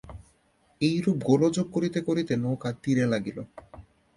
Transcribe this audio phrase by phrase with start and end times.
[0.81, 3.37] এইরূপ গোলযোগ করিতে করিতে নৌকা তীরে লাগিল।